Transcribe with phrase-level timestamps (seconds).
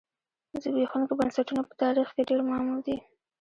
[0.61, 2.97] زبېښونکي بنسټونه په تاریخ کې ډېر معمول دي